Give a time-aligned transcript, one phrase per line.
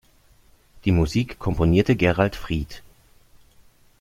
[0.83, 2.81] Die Musik komponierte Gerald Fried.